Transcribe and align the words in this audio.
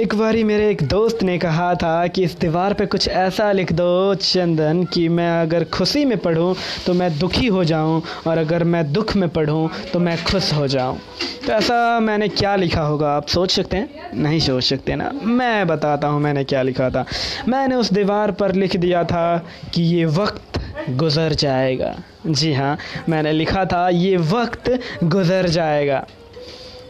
एक 0.00 0.14
बारी 0.14 0.42
मेरे 0.44 0.68
एक 0.70 0.82
दोस्त 0.82 1.22
ने 1.22 1.36
कहा 1.38 1.74
था 1.74 2.06
कि 2.06 2.22
इस 2.24 2.36
दीवार 2.38 2.72
पे 2.74 2.86
कुछ 2.86 3.06
ऐसा 3.08 3.50
लिख 3.52 3.72
दो, 3.72 4.14
चंदन, 4.14 4.82
कि 4.84 5.08
मैं 5.08 5.30
अगर 5.42 5.64
खुशी 5.64 6.04
में 6.04 6.16
पढ़ूं 6.18 6.52
तो 6.86 6.94
मैं 6.94 7.18
दुखी 7.18 7.46
हो 7.46 7.62
जाऊँ, 7.64 8.02
और 8.26 8.38
अगर 8.38 8.64
मैं 8.64 8.92
दुख 8.92 9.14
में 9.16 9.28
पढ़ूं 9.28 9.68
तो 9.92 9.98
मैं 9.98 10.16
खुश 10.24 10.52
हो 10.52 10.66
जाऊँ। 10.66 10.98
तो 11.46 11.52
ऐसा 11.52 11.98
मैंने 12.00 12.28
क्या 12.28 12.54
लिखा 12.56 12.82
होगा? 12.82 13.14
आप 13.16 13.26
सोच 13.26 13.50
सकते 13.50 13.76
हैं? 13.76 14.10
नहीं 14.14 14.40
सोच 14.40 14.64
सकते 14.64 14.96
ना। 14.96 15.10
मैं 15.22 15.66
बताता 15.66 16.08
हूँ 16.08 16.20
मैंने 16.20 16.44
क्या 16.44 16.62
लिखा 16.62 16.90
था। 16.90 17.04
मैंने 17.48 17.74
उस 17.74 17.92
दीवार 17.92 18.32
पर 18.32 18.54
लिख 18.54 18.76
दिया 18.76 19.04
था 19.04 19.36
कि 19.74 19.82
ये 19.82 20.04
वक्त 20.04 20.60
गुज़र 20.90 21.34
जाएगा। 21.34 21.94
जी 22.26 22.52
हाँ 22.52 22.76
मैंने 23.08 23.32
लिखा 23.32 23.64
था, 23.64 23.88
ये 23.88 24.16
वक्त 24.16 24.70
गुज़र 25.04 25.48
जाएगा। 25.48 26.06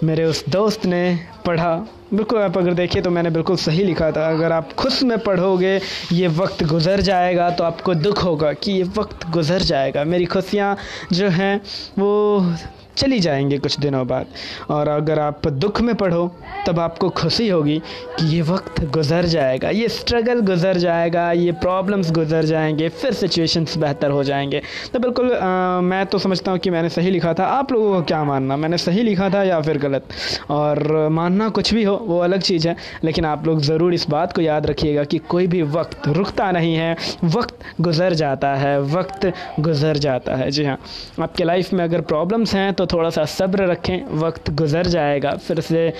मेरे 0.05 0.25
उस 0.25 0.45
दोस्त 0.49 0.87
ने 0.87 1.19
पढ़ा। 1.47 1.87
बिल्कुल 2.07 2.39
आप 2.39 2.57
अगर 2.59 2.75
देखिए 2.75 3.03
तो 3.03 3.11
मैंने 3.11 3.31
बिल्कुल 3.31 3.57
सही 3.57 3.85
लिखा 3.85 4.11
था। 4.13 4.29
अगर 4.29 4.53
आप 4.53 4.73
खुश 4.75 5.03
में 5.03 5.19
पढ़ोगे 5.19 5.75
ये 6.13 6.29
वक्त 6.29 6.63
गुज़र 6.65 7.01
जाएगा 7.01 7.51
तो 7.51 7.65
आपको 7.65 7.95
दुख 7.97 8.25
होगा 8.25 8.53
कि 8.53 8.73
ये 8.73 8.83
वक्त 8.99 9.29
गुज़र 9.31 9.63
जाएगा। 9.65 10.05
मेरी 10.07 10.25
खुशियाँ 10.27 10.77
जो 11.13 11.29
हैं 11.31 11.61
वो 11.99 12.55
चली 12.97 13.19
जाएँगी 13.21 13.57
कुछ 13.59 13.79
दिनों 13.81 14.07
बाद। 14.07 14.27
और 14.71 14.89
अगर 14.89 15.19
आप 15.19 15.47
दुख 15.49 15.81
में 15.81 15.95
पढ़ो 15.95 16.27
तब 16.67 16.79
आपको 16.81 17.09
खुशी 17.11 17.49
होगी 17.49 17.79
कि 18.19 18.27
ये 18.27 18.41
वक्त 18.43 18.81
गुज़र 18.93 19.27
जाएगा। 19.27 19.71
ये 19.71 19.89
स्ट्रगल 19.89 20.41
गुज़र 20.43 20.77
जाएगा 20.77 21.31
ये 21.33 21.53
प्रॉब्लम्स 21.55 22.11
गुज़र 22.11 22.45
जाएँगे 22.45 22.89
फिर 22.91 23.13
सिचुएशंस 23.15 23.77
बेहतर 23.79 24.11
हो 24.11 24.23
जाएँगे। 24.25 24.63
तो 24.93 24.99
बिल्कुल 24.99 25.33
आ, 25.33 25.81
मैं 25.81 26.05
तो 26.07 26.19
समझता 26.19 26.51
हूँ 26.51 26.59
कि 26.59 26.71
मैंने 26.71 26.89
सही 26.89 27.11
लिखा 27.11 27.35
था। 27.35 27.47
आप 27.49 27.73
लोगों 27.73 27.93
को 27.95 28.03
क्या 28.03 28.23
मानना? 28.25 28.57
मैंने 28.57 28.79
सही 28.79 29.03
लिखा 29.03 29.29
था 29.31 29.43
या 29.43 29.61
फिर 29.61 29.79
गलत? 29.79 30.09
और 30.51 31.09
मानना 31.13 31.49
कुछ 31.51 31.75
भी 31.75 31.85
हो 31.85 31.96
वो 31.99 32.19
अलग 32.21 32.41
चीज़ 32.43 32.69
है। 32.69 32.77
लेकिन 33.05 33.25
आप 33.25 33.47
लोग 33.47 33.61
ज़रूर 33.63 33.95
इस 33.95 34.09
बात 34.11 34.33
को 34.33 34.43
याद 34.43 34.67
रखिएगा 34.67 35.05
कि 35.05 35.19
कोई 35.29 35.47
भी 35.47 35.63
वक्त 35.65 36.09
रुकता 36.09 36.51
नहीं 36.53 36.75
है, 36.75 36.97
वक्त 37.27 37.65
गुज़र 37.81 38.15
जाता 38.15 38.55
है, 38.55 38.81
वक्त 38.83 39.33
गुज़र 39.61 39.97
जाता 39.99 40.35
है। 40.37 40.51
जी 40.51 40.65
हाँ 40.65 40.79
आपके 41.23 41.45
लाइफ 41.45 41.73
में 41.73 41.85
अगर 41.85 42.01
प्रॉब्लम्स 42.07 42.55
हैं 42.55 42.73
तो 42.75 42.87
थोड़ा 42.87 43.11
सा 43.11 43.25
सब्र 43.27 43.67
रखें, 43.67 44.19
वक्त 44.19 44.51
गुज़र 44.53 44.87
जाएगा, 44.89 45.31
फिर 45.37 45.61
से 45.61 45.93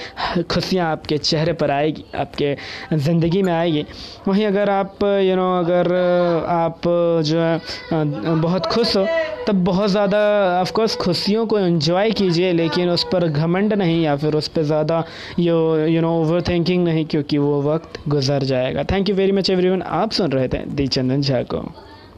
खुशियाँ 0.43 0.91
आपके 0.91 1.19
चेहरे 1.19 1.53
पर 1.55 1.71
आएगी, 1.71 2.05
आपके 2.17 2.57
ज़िंदगी 2.95 3.43
में 3.43 3.53
आएगी। 3.53 3.85
वहीं 4.29 4.47
अगर 4.47 4.71
आप 4.71 5.03
यू 5.03 5.37
नो 5.37 5.53
अगर 5.59 5.93
आप 6.51 6.81
जो 7.25 7.41
है, 7.41 7.61
बहुत 8.37 8.67
खुश 8.67 8.97
हो, 8.97 9.07
तब 9.47 9.65
बहुत 9.65 9.91
ज़्यादा 9.91 10.19
ऑफकोर्स 10.61 10.97
खुशियों 10.97 11.47
को 11.47 11.59
एंजॉय 11.59 12.11
कीजिए, 12.13 12.53
लेकिन 12.53 12.91
उस 12.91 13.05
पर 13.13 13.27
घमंड 13.29 13.73
नहीं 13.75 14.03
या 14.03 14.17
फिर 14.17 14.35
उस 14.35 14.49
पर 14.49 14.63
ज़्यादा 14.63 15.03
you 15.39 15.86
you 15.87 16.01
know 16.01 16.11
over 16.21 16.43
thinking 16.43 16.85
नहीं, 16.85 17.05
क्योंकि 17.07 17.39
वो 17.39 17.61
वक्त 17.63 17.99
गुज़र 18.09 18.45
जाएगा। 18.45 18.85
Thank 18.85 19.09
you 19.09 19.15
very 19.15 19.33
much 19.33 19.51
everyone 19.51 19.83
आप 19.83 20.11
सुन 20.11 20.33
रहे 20.33 20.49
थे 20.49 20.65
दी 20.67 20.87
चंदन 20.89 21.21
झा 21.21 21.43
को। 21.45 21.59